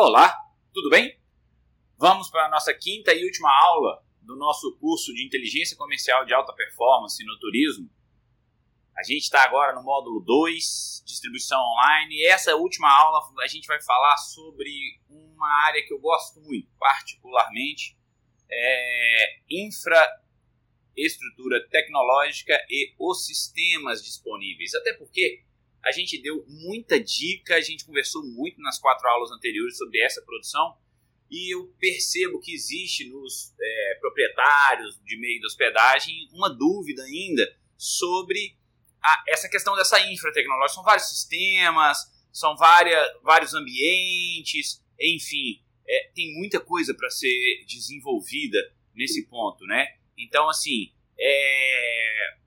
[0.00, 0.32] Olá,
[0.72, 1.18] tudo bem?
[1.96, 6.32] Vamos para a nossa quinta e última aula do nosso curso de Inteligência Comercial de
[6.32, 7.90] Alta Performance no Turismo.
[8.96, 13.66] A gente está agora no módulo 2, Distribuição Online, e essa última aula a gente
[13.66, 14.70] vai falar sobre
[15.10, 17.98] uma área que eu gosto muito, particularmente,
[18.48, 24.76] é infraestrutura tecnológica e os sistemas disponíveis.
[24.76, 25.42] Até porque
[25.88, 30.20] a gente deu muita dica, a gente conversou muito nas quatro aulas anteriores sobre essa
[30.22, 30.76] produção
[31.30, 37.56] e eu percebo que existe nos é, proprietários de meio de hospedagem uma dúvida ainda
[37.76, 38.56] sobre
[39.02, 40.74] a, essa questão dessa infratecnologia.
[40.74, 41.98] São vários sistemas,
[42.32, 48.58] são várias, vários ambientes, enfim, é, tem muita coisa para ser desenvolvida
[48.94, 49.86] nesse ponto, né?
[50.18, 52.37] Então, assim, é,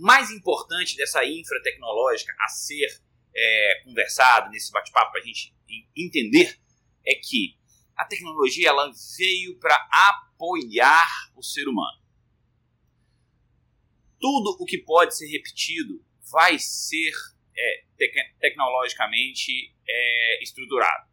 [0.00, 2.88] mais importante dessa infra tecnológica a ser
[3.34, 5.54] é, conversado nesse bate-papo para a gente
[5.94, 6.58] entender
[7.06, 7.56] é que
[7.94, 11.06] a tecnologia ela veio para apoiar
[11.36, 12.00] o ser humano.
[14.18, 17.12] Tudo o que pode ser repetido vai ser
[17.56, 21.10] é, te tecnologicamente é, estruturado.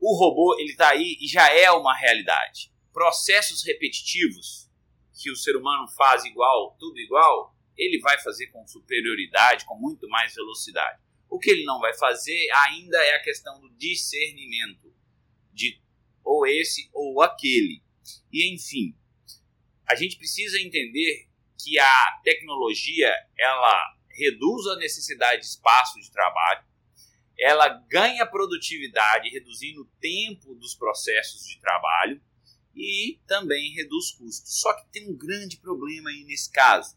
[0.00, 2.72] O robô ele está aí e já é uma realidade.
[2.92, 4.63] Processos repetitivos
[5.14, 10.08] que o ser humano faz igual, tudo igual, ele vai fazer com superioridade, com muito
[10.08, 11.02] mais velocidade.
[11.28, 14.94] O que ele não vai fazer ainda é a questão do discernimento
[15.52, 15.80] de
[16.22, 17.82] ou esse ou aquele.
[18.32, 18.96] E enfim,
[19.86, 21.28] a gente precisa entender
[21.62, 26.64] que a tecnologia ela reduz a necessidade de espaço de trabalho,
[27.38, 32.22] ela ganha produtividade reduzindo o tempo dos processos de trabalho
[32.76, 34.60] e também reduz custos.
[34.60, 36.96] Só que tem um grande problema aí nesse caso.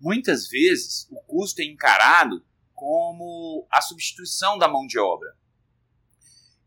[0.00, 2.44] Muitas vezes o custo é encarado
[2.74, 5.36] como a substituição da mão de obra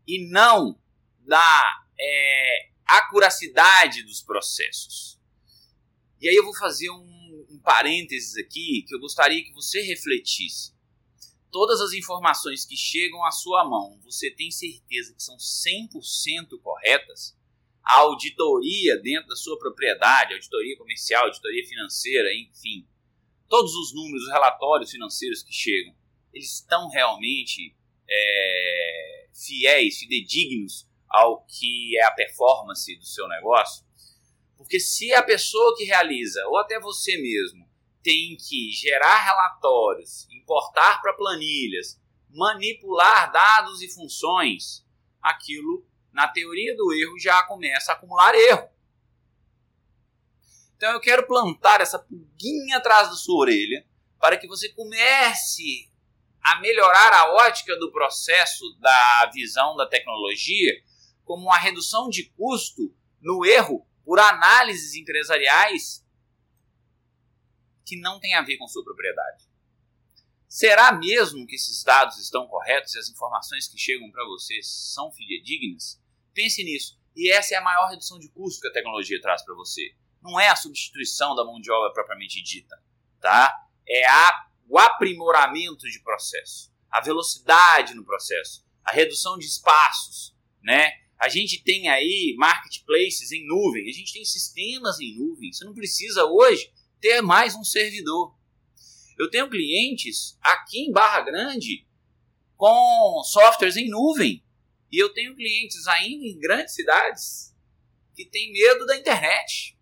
[0.06, 0.80] e não
[1.26, 5.20] da é, acuracidade dos processos.
[6.20, 10.74] E aí eu vou fazer um, um parênteses aqui que eu gostaria que você refletisse.
[11.50, 17.35] Todas as informações que chegam à sua mão, você tem certeza que são 100% corretas?
[17.86, 22.84] A auditoria dentro da sua propriedade, auditoria comercial, auditoria financeira, enfim,
[23.48, 25.94] todos os números, os relatórios financeiros que chegam,
[26.32, 27.76] eles estão realmente
[28.10, 33.86] é, fiéis, fidedignos ao que é a performance do seu negócio?
[34.56, 37.66] Porque se a pessoa que realiza, ou até você mesmo,
[38.02, 44.84] tem que gerar relatórios, importar para planilhas, manipular dados e funções,
[45.22, 48.70] aquilo na teoria do erro, já começa a acumular erro.
[50.74, 53.86] Então eu quero plantar essa pulguinha atrás da sua orelha
[54.18, 55.92] para que você comece
[56.42, 60.72] a melhorar a ótica do processo da visão da tecnologia
[61.22, 66.02] como uma redução de custo no erro por análises empresariais
[67.84, 69.44] que não tem a ver com sua propriedade.
[70.48, 75.12] Será mesmo que esses dados estão corretos e as informações que chegam para você são
[75.12, 76.00] fidedignas?
[76.36, 77.00] Pense nisso.
[77.16, 79.94] E essa é a maior redução de custo que a tecnologia traz para você.
[80.22, 82.76] Não é a substituição da mão de obra propriamente dita,
[83.18, 83.56] tá?
[83.88, 90.90] É a, o aprimoramento de processo, a velocidade no processo, a redução de espaços, né?
[91.18, 95.50] A gente tem aí marketplaces em nuvem, a gente tem sistemas em nuvem.
[95.50, 96.70] Você não precisa hoje
[97.00, 98.36] ter mais um servidor.
[99.18, 101.86] Eu tenho clientes aqui em Barra Grande
[102.58, 104.44] com softwares em nuvem.
[104.90, 107.54] E eu tenho clientes ainda em grandes cidades
[108.14, 109.76] que têm medo da internet.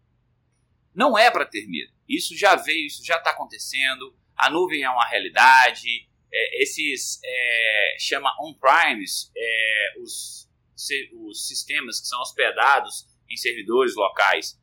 [0.94, 1.92] Não é para ter medo.
[2.08, 4.16] Isso já veio, isso já está acontecendo.
[4.36, 6.08] A nuvem é uma realidade.
[6.32, 10.50] É, esses é, chama on-premise, é, os,
[11.28, 14.60] os sistemas que são hospedados em servidores locais.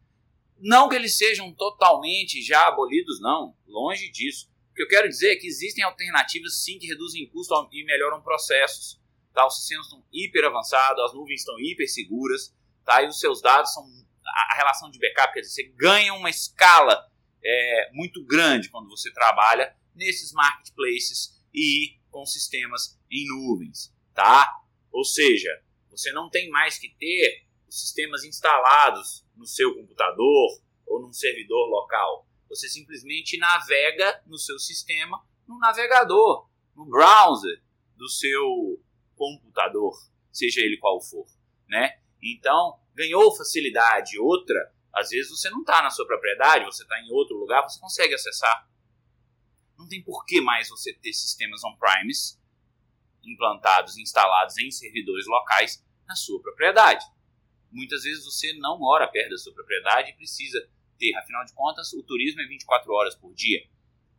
[0.60, 3.56] Não que eles sejam totalmente já abolidos, não.
[3.66, 4.50] Longe disso.
[4.72, 8.22] O que eu quero dizer é que existem alternativas sim que reduzem custos e melhoram
[8.22, 9.01] processos.
[9.34, 9.46] Tá?
[9.46, 12.56] Os sistemas estão hiper avançados, as nuvens estão hiper seguras,
[12.86, 13.02] tá?
[13.02, 13.84] e os seus dados são.
[14.52, 17.06] A relação de backup, quer dizer, você ganha uma escala
[17.44, 23.94] é, muito grande quando você trabalha nesses marketplaces e com sistemas em nuvens.
[24.14, 24.50] Tá?
[24.92, 25.50] Ou seja,
[25.90, 31.68] você não tem mais que ter os sistemas instalados no seu computador ou num servidor
[31.70, 32.28] local.
[32.50, 37.64] Você simplesmente navega no seu sistema, no navegador, no browser
[37.96, 38.82] do seu
[39.22, 39.94] computador,
[40.32, 41.28] seja ele qual for,
[41.70, 42.00] né?
[42.22, 44.20] Então, ganhou facilidade.
[44.20, 47.80] Outra, às vezes você não está na sua propriedade, você está em outro lugar, você
[47.80, 48.68] consegue acessar.
[49.78, 52.40] Não tem por que mais você ter sistemas on-premise
[53.24, 57.06] implantados, instalados em servidores locais na sua propriedade.
[57.72, 60.60] Muitas vezes você não mora perto da sua propriedade e precisa
[60.98, 63.60] ter, afinal de contas, o turismo é 24 horas por dia.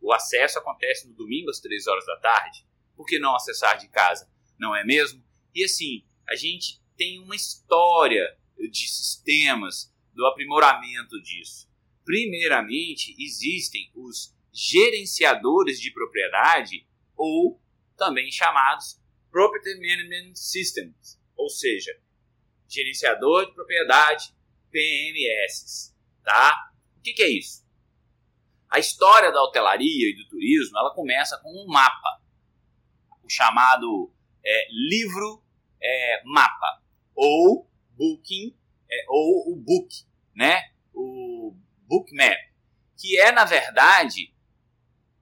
[0.00, 2.64] O acesso acontece no domingo às 3 horas da tarde.
[2.96, 4.31] Por que não acessar de casa?
[4.62, 5.20] Não é mesmo?
[5.52, 11.68] E assim, a gente tem uma história de sistemas, do aprimoramento disso.
[12.04, 16.86] Primeiramente, existem os gerenciadores de propriedade
[17.16, 17.60] ou
[17.96, 19.00] também chamados
[19.32, 21.98] Property Management Systems, ou seja,
[22.68, 24.32] gerenciador de propriedade,
[24.70, 25.92] PMS,
[26.22, 26.70] tá?
[26.98, 27.66] O que, que é isso?
[28.70, 32.22] A história da hotelaria e do turismo, ela começa com um mapa,
[33.24, 34.12] o chamado
[34.44, 35.42] é, livro
[35.82, 36.82] é, mapa,
[37.14, 38.56] ou booking,
[38.90, 39.88] é, ou o book,
[40.34, 40.62] né?
[40.94, 41.56] O
[41.88, 42.38] book map,
[42.98, 44.32] que é, na verdade,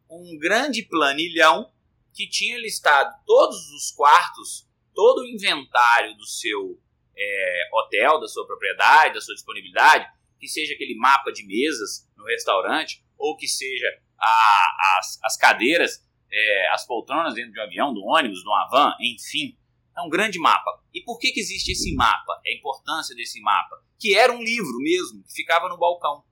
[0.09, 1.73] um grande planilhão
[2.13, 6.81] que tinha listado todos os quartos, todo o inventário do seu
[7.17, 10.07] é, hotel, da sua propriedade, da sua disponibilidade,
[10.39, 13.87] que seja aquele mapa de mesas no restaurante, ou que seja
[14.19, 18.95] a, as, as cadeiras, é, as poltronas dentro de um avião, do ônibus, do van,
[19.01, 19.57] enfim.
[19.97, 20.71] É um grande mapa.
[20.95, 22.41] E por que, que existe esse mapa?
[22.47, 23.77] A importância desse mapa.
[23.99, 26.25] Que era um livro mesmo, que ficava no balcão.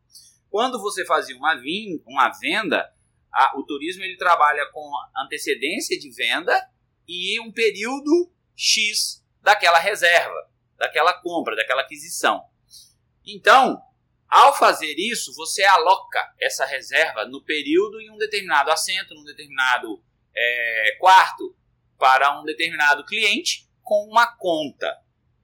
[0.48, 2.88] Quando você fazia uma, vim, uma venda,
[3.32, 4.90] a, o turismo ele trabalha com
[5.24, 6.58] antecedência de venda
[7.06, 12.42] e um período X daquela reserva, daquela compra, daquela aquisição.
[13.26, 13.80] Então,
[14.28, 20.02] ao fazer isso, você aloca essa reserva no período em um determinado assento, num determinado
[20.36, 21.56] é, quarto,
[21.98, 24.94] para um determinado cliente com uma conta.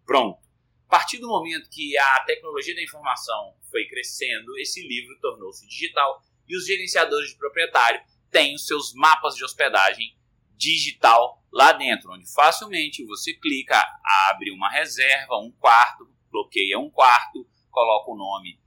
[0.04, 0.38] Pronto.
[0.86, 6.22] A partir do momento que a tecnologia da informação foi crescendo, esse livro tornou-se digital
[6.46, 8.00] e os gerenciadores de proprietário
[8.30, 10.14] têm os seus mapas de hospedagem
[10.56, 13.82] digital lá dentro, onde facilmente você clica,
[14.28, 18.60] abre uma reserva, um quarto, bloqueia um quarto, coloca o nome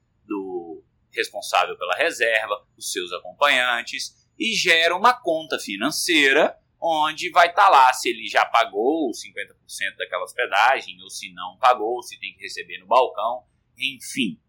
[1.11, 7.69] responsável pela reserva, os seus acompanhantes e gera uma conta financeira onde vai estar tá
[7.69, 12.41] lá se ele já pagou 50% daquela hospedagem ou se não pagou, se tem que
[12.41, 13.43] receber no balcão,
[13.77, 14.39] enfim.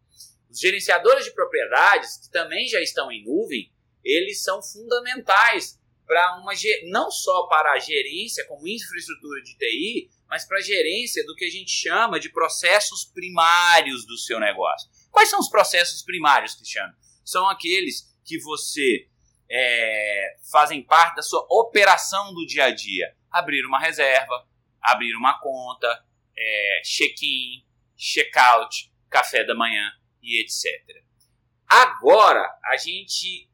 [0.50, 3.72] Os gerenciadores de propriedades, que também já estão em nuvem,
[4.04, 6.52] eles são fundamentais para uma
[6.90, 11.44] não só para a gerência como infraestrutura de TI, mas para a gerência do que
[11.44, 14.88] a gente chama de processos primários do seu negócio.
[15.18, 16.94] Quais são os processos primários, Cristiano?
[17.24, 19.08] São aqueles que você
[19.50, 23.16] é, fazem parte da sua operação do dia a dia.
[23.28, 24.46] Abrir uma reserva,
[24.80, 25.88] abrir uma conta,
[26.38, 27.66] é, check-in,
[27.96, 29.90] check-out, café da manhã,
[30.22, 31.02] e etc.
[31.68, 33.50] Agora, a gente,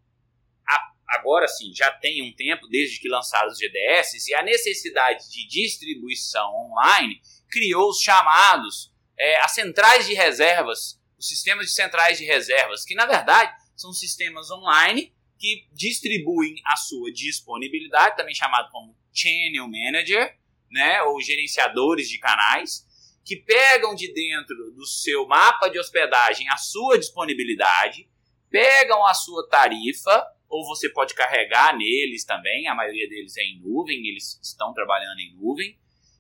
[1.09, 5.49] agora sim, já tem um tempo desde que lançaram os GDS e a necessidade de
[5.49, 12.25] distribuição online criou os chamados, é, as centrais de reservas, os sistemas de centrais de
[12.25, 18.97] reservas, que na verdade são sistemas online que distribuem a sua disponibilidade, também chamado como
[19.13, 20.39] Channel Manager,
[20.71, 22.87] né, ou gerenciadores de canais,
[23.25, 28.09] que pegam de dentro do seu mapa de hospedagem a sua disponibilidade,
[28.51, 33.61] pegam a sua tarifa, ou você pode carregar neles também, a maioria deles é em
[33.61, 35.79] nuvem, eles estão trabalhando em nuvem,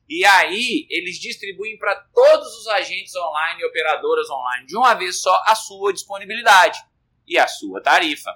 [0.08, 5.20] e aí eles distribuem para todos os agentes online e operadoras online de uma vez
[5.20, 6.78] só a sua disponibilidade
[7.26, 8.30] e a sua tarifa.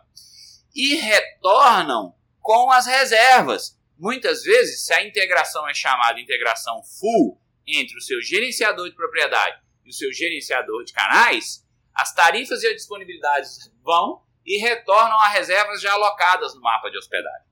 [0.75, 3.79] E retornam com as reservas.
[3.99, 9.61] Muitas vezes, se a integração é chamada integração full, entre o seu gerenciador de propriedade
[9.85, 15.29] e o seu gerenciador de canais, as tarifas e as disponibilidades vão e retornam a
[15.29, 17.49] reservas já alocadas no mapa de hospedagem.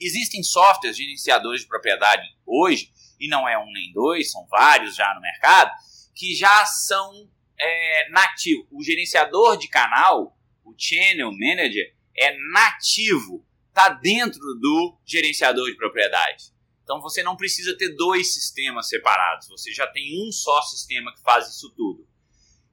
[0.00, 5.14] Existem softwares gerenciadores de propriedade hoje, e não é um nem dois, são vários já
[5.14, 5.70] no mercado,
[6.14, 8.66] que já são é, nativos.
[8.70, 16.52] O gerenciador de canal, o Channel Manager, é nativo, está dentro do gerenciador de propriedade.
[16.82, 21.22] Então você não precisa ter dois sistemas separados, você já tem um só sistema que
[21.22, 22.08] faz isso tudo.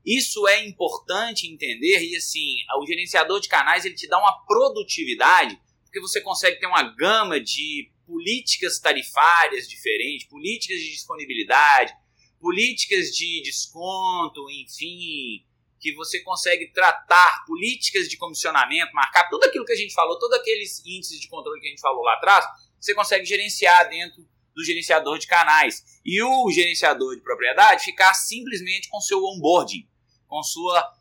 [0.05, 5.59] Isso é importante entender e assim, o gerenciador de canais ele te dá uma produtividade,
[5.83, 11.93] porque você consegue ter uma gama de políticas tarifárias diferentes, políticas de disponibilidade,
[12.39, 15.45] políticas de desconto, enfim,
[15.79, 20.39] que você consegue tratar políticas de comissionamento, marcar tudo aquilo que a gente falou, todos
[20.39, 22.45] aqueles índices de controle que a gente falou lá atrás,
[22.79, 25.83] você consegue gerenciar dentro do gerenciador de canais.
[26.03, 29.88] E o gerenciador de propriedade ficar simplesmente com seu onboarding,
[30.27, 30.93] com sua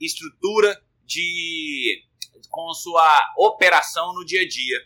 [0.00, 2.04] estrutura de.
[2.48, 4.78] com sua operação no dia a dia.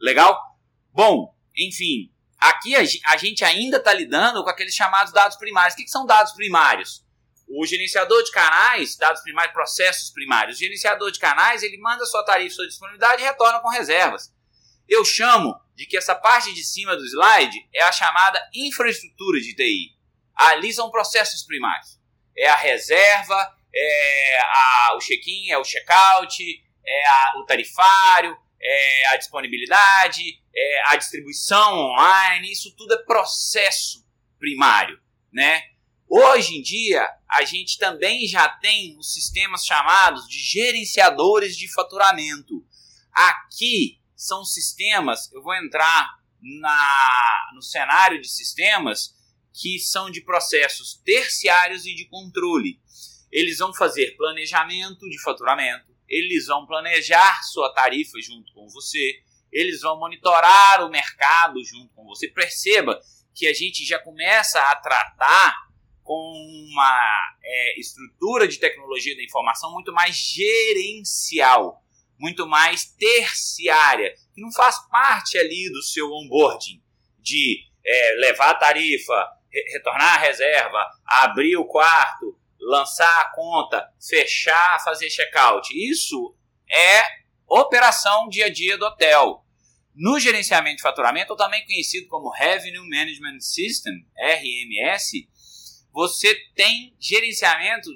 [0.00, 0.55] Legal?
[0.96, 5.74] Bom, enfim, aqui a, gente ainda está lidando com aqueles chamados dados primários.
[5.74, 7.04] O que, que são dados primários?
[7.46, 10.56] O gerenciador de canais, dados primários, processos primários.
[10.56, 14.32] O gerenciador de canais, ele manda sua tarifa, sua disponibilidade e retorna com reservas.
[14.88, 19.54] Eu chamo de que essa parte de cima do slide é a chamada infraestrutura de
[19.54, 19.94] TI.
[20.34, 22.00] Ali são processos primários.
[22.34, 26.42] É a reserva, é a, o check-in, é o check-out,
[26.86, 30.22] é a, o tarifário, é a disponibilidade,
[30.56, 34.06] é a distribuição online, isso tudo é processo
[34.38, 34.98] primário,
[35.32, 35.62] né?
[36.08, 42.64] Hoje em dia, a gente também já tem os sistemas chamados de gerenciadores de faturamento.
[43.12, 49.14] Aqui são sistemas, eu vou entrar na, no cenário de sistemas
[49.52, 52.80] que são de processos terciários e de controle.
[53.32, 59.22] Eles vão fazer planejamento de faturamento, eles vão planejar sua tarifa junto com você,
[59.52, 62.28] eles vão monitorar o mercado junto com você.
[62.28, 63.00] Perceba
[63.34, 65.54] que a gente já começa a tratar
[66.02, 66.14] com
[66.70, 71.82] uma é, estrutura de tecnologia da informação muito mais gerencial,
[72.18, 76.80] muito mais terciária, que não faz parte ali do seu onboarding
[77.18, 79.28] de é, levar a tarifa,
[79.72, 85.68] retornar a reserva, abrir o quarto, lançar a conta, fechar, fazer checkout.
[85.74, 86.36] Isso
[86.70, 87.02] é
[87.48, 89.44] operação dia a dia do hotel.
[89.94, 95.26] No gerenciamento de faturamento, ou também conhecido como Revenue Management System, RMS,
[95.90, 97.88] você tem gerenciamento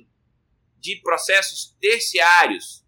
[0.79, 2.83] de processos terciários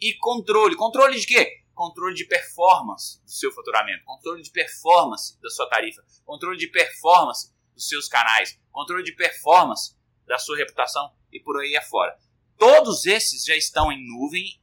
[0.00, 0.76] e controle.
[0.76, 1.62] Controle de quê?
[1.74, 7.52] Controle de performance do seu faturamento, controle de performance da sua tarifa, controle de performance
[7.74, 9.94] dos seus canais, controle de performance
[10.26, 12.18] da sua reputação e por aí afora.
[12.58, 14.60] Todos esses já estão em nuvem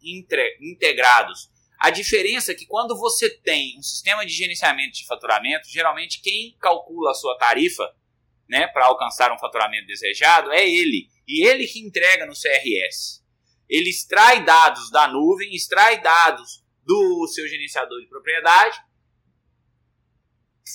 [0.61, 1.49] integrados.
[1.79, 6.55] A diferença é que quando você tem um sistema de gerenciamento de faturamento, geralmente quem
[6.59, 7.89] calcula a sua tarifa
[8.49, 11.09] né, para alcançar um faturamento desejado é ele.
[11.27, 13.23] E ele que entrega no CRS.
[13.67, 18.77] Ele extrai dados da nuvem, extrai dados do seu gerenciador de propriedade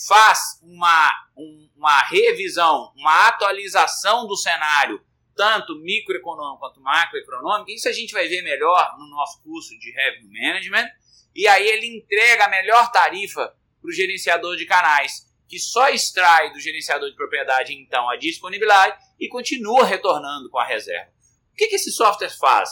[0.06, 5.04] faz uma, um, uma revisão, uma atualização do cenário,
[5.40, 10.38] tanto microeconômico quanto macroeconômico, isso a gente vai ver melhor no nosso curso de Revenue
[10.38, 10.87] Management,
[11.35, 16.52] e aí ele entrega a melhor tarifa para o gerenciador de canais, que só extrai
[16.52, 21.11] do gerenciador de propriedade, então, a disponibilidade e continua retornando com a reserva.
[21.54, 22.68] O que, que esse software faz?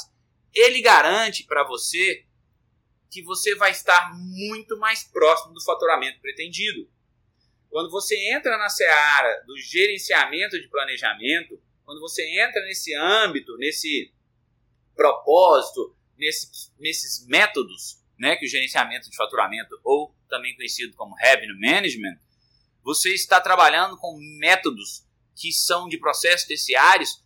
[0.54, 2.26] Ele garante para você
[3.10, 6.86] que você vai estar muito mais próximo do faturamento pretendido.
[7.70, 11.58] Quando você entra na seara do gerenciamento de planejamento,
[11.88, 14.12] quando você entra nesse âmbito, nesse
[14.94, 21.58] propósito, nesse, nesses métodos, né, que o gerenciamento de faturamento, ou também conhecido como revenue
[21.58, 22.20] management,
[22.84, 27.24] você está trabalhando com métodos que são de processos terciários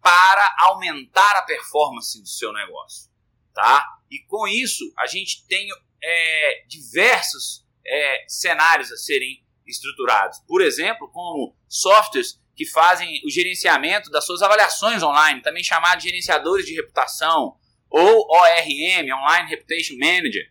[0.00, 3.08] para aumentar a performance do seu negócio,
[3.54, 3.86] tá?
[4.10, 5.68] E com isso a gente tem
[6.02, 10.40] é, diversos é, cenários a serem estruturados.
[10.40, 16.08] Por exemplo, como softwares que fazem o gerenciamento das suas avaliações online, também chamado de
[16.08, 17.56] gerenciadores de reputação,
[17.90, 20.44] ou ORM, Online Reputation Manager.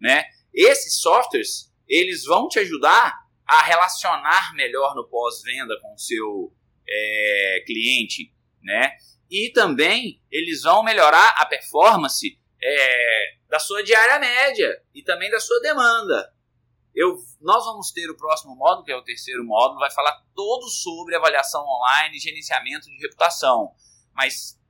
[0.00, 0.24] Né?
[0.54, 3.12] Esses softwares eles vão te ajudar
[3.44, 6.54] a relacionar melhor no pós-venda com o seu
[6.88, 8.32] é, cliente.
[8.62, 8.92] Né?
[9.28, 15.40] E também eles vão melhorar a performance é, da sua diária média e também da
[15.40, 16.32] sua demanda.
[16.98, 20.68] Eu, nós vamos ter o próximo módulo, que é o terceiro módulo, vai falar todo
[20.68, 23.72] sobre avaliação online e gerenciamento de reputação.
[24.12, 24.60] Mas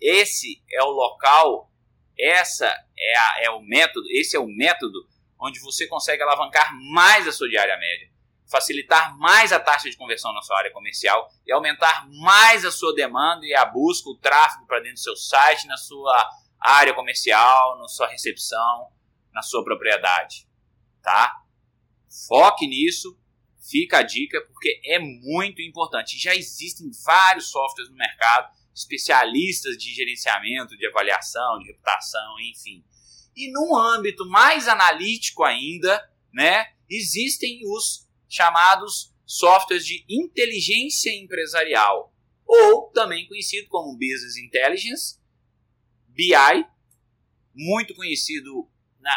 [0.00, 1.70] esse é o local,
[2.18, 2.66] essa
[2.98, 5.08] é, a, é o método, esse é o método
[5.40, 8.10] onde você consegue alavancar mais a sua diária média,
[8.50, 12.92] facilitar mais a taxa de conversão na sua área comercial e aumentar mais a sua
[12.92, 17.78] demanda e a busca, o tráfego para dentro do seu site, na sua área comercial,
[17.78, 18.90] na sua recepção,
[19.32, 20.45] na sua propriedade
[21.06, 21.40] tá?
[22.26, 23.16] Foque nisso,
[23.70, 26.18] fica a dica, porque é muito importante.
[26.18, 32.84] Já existem vários softwares no mercado, especialistas de gerenciamento, de avaliação, de reputação, enfim.
[33.36, 36.02] E num âmbito mais analítico ainda,
[36.34, 42.12] né, existem os chamados softwares de inteligência empresarial,
[42.44, 45.20] ou também conhecido como Business Intelligence,
[46.08, 46.66] BI,
[47.54, 49.12] muito conhecido na,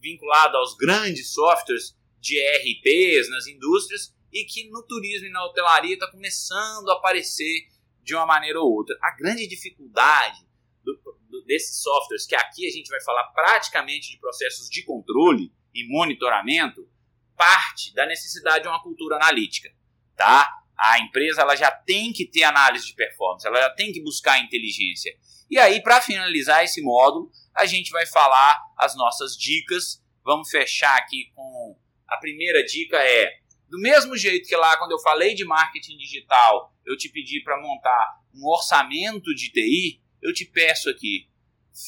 [0.00, 5.94] vinculado aos grandes softwares de ERPs nas indústrias e que no turismo e na hotelaria
[5.94, 7.68] está começando a aparecer
[8.02, 8.96] de uma maneira ou outra.
[9.02, 10.46] A grande dificuldade
[10.82, 15.52] do, do, desses softwares, que aqui a gente vai falar praticamente de processos de controle
[15.74, 16.88] e monitoramento,
[17.36, 19.70] parte da necessidade de uma cultura analítica,
[20.16, 20.48] tá?
[20.76, 24.42] A empresa ela já tem que ter análise de performance, ela já tem que buscar
[24.42, 25.14] inteligência.
[25.50, 30.02] E aí, para finalizar esse módulo, a gente vai falar as nossas dicas.
[30.24, 31.76] Vamos fechar aqui com
[32.08, 33.40] a primeira dica é
[33.70, 37.60] do mesmo jeito que lá quando eu falei de marketing digital, eu te pedi para
[37.62, 41.28] montar um orçamento de TI, eu te peço aqui,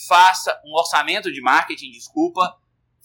[0.07, 2.57] faça um orçamento de marketing, desculpa,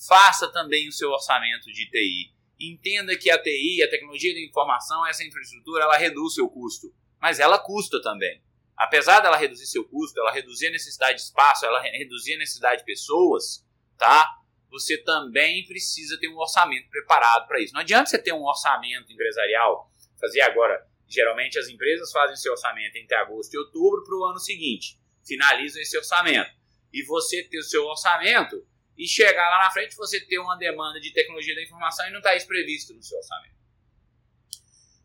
[0.08, 2.32] faça também o seu orçamento de TI.
[2.60, 7.40] Entenda que a TI, a tecnologia da informação, essa infraestrutura, ela reduz seu custo, mas
[7.40, 8.42] ela custa também.
[8.78, 12.80] Apesar dela reduzir seu custo, ela reduzir a necessidade de espaço, ela reduzir a necessidade
[12.80, 13.66] de pessoas,
[13.98, 14.30] tá?
[14.70, 17.74] Você também precisa ter um orçamento preparado para isso.
[17.74, 20.86] Não adianta você ter um orçamento empresarial, fazer agora.
[21.08, 25.82] Geralmente as empresas fazem seu orçamento entre agosto e outubro para o ano seguinte, finalizam
[25.82, 26.52] esse orçamento.
[26.94, 28.64] E você ter o seu orçamento
[28.98, 32.18] e chegar lá na frente você ter uma demanda de tecnologia da informação e não
[32.18, 33.56] está isso previsto no seu orçamento.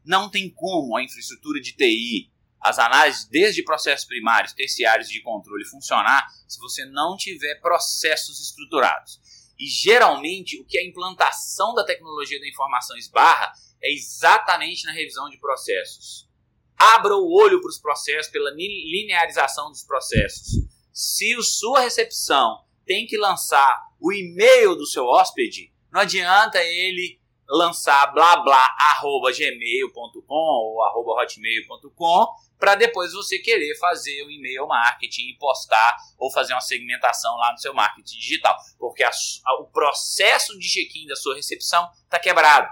[0.05, 2.31] Não tem como a infraestrutura de TI,
[2.62, 9.21] as análises desde processos primários, terciários de controle funcionar se você não tiver processos estruturados.
[9.59, 13.52] E geralmente o que a implantação da tecnologia da informação esbarra
[13.83, 16.28] é exatamente na revisão de processos.
[16.76, 20.64] Abra o olho para os processos pela linearização dos processos.
[20.92, 27.21] Se a sua recepção tem que lançar o e-mail do seu hóspede, não adianta ele
[27.52, 32.26] lançar blá blá arroba gmail.com ou arroba hotmail.com
[32.59, 37.52] para depois você querer fazer o e-mail marketing e postar ou fazer uma segmentação lá
[37.52, 38.56] no seu marketing digital.
[38.78, 42.68] Porque a, a, o processo de check-in da sua recepção está quebrado.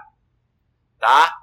[0.97, 1.37] Tá?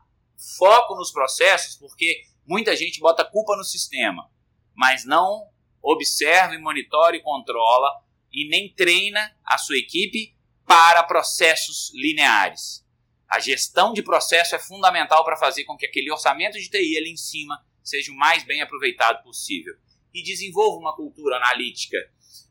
[0.57, 4.29] Foco nos processos, porque muita gente bota culpa no sistema,
[4.75, 5.49] mas não
[5.81, 7.89] observa e monitora e controla
[8.33, 10.35] e nem treina a sua equipe
[10.67, 12.88] para processos lineares.
[13.29, 17.11] A gestão de processo é fundamental para fazer com que aquele orçamento de TI ali
[17.11, 19.75] em cima seja o mais bem aproveitado possível.
[20.15, 21.99] E desenvolva uma cultura analítica.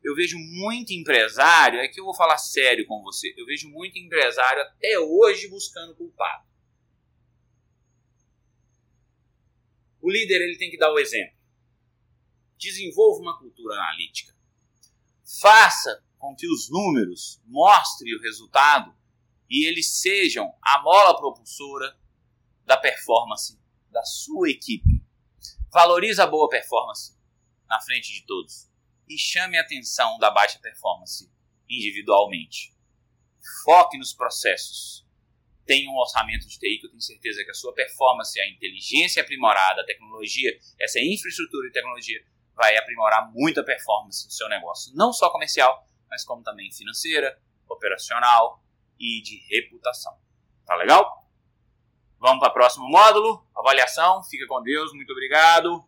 [0.03, 3.97] Eu vejo muito empresário, é que eu vou falar sério com você, eu vejo muito
[3.97, 6.45] empresário até hoje buscando culpado.
[9.99, 11.35] O líder ele tem que dar o exemplo.
[12.57, 14.33] Desenvolva uma cultura analítica.
[15.41, 18.96] Faça com que os números mostrem o resultado
[19.49, 21.97] e eles sejam a mola propulsora
[22.65, 25.01] da performance da sua equipe.
[25.71, 27.17] Valorize a boa performance
[27.67, 28.69] na frente de todos
[29.07, 31.31] e chame a atenção da baixa performance
[31.69, 32.75] individualmente.
[33.63, 35.05] Foque nos processos.
[35.65, 39.21] Tenha um orçamento de TI que eu tenho certeza que a sua performance, a inteligência
[39.21, 42.19] aprimorada, a tecnologia, essa infraestrutura e tecnologia
[42.55, 47.37] vai aprimorar muito a performance do seu negócio, não só comercial, mas como também financeira,
[47.67, 48.63] operacional
[48.99, 50.13] e de reputação.
[50.65, 51.25] Tá legal?
[52.19, 54.23] Vamos para o próximo módulo, avaliação.
[54.23, 55.83] Fica com Deus, muito obrigado.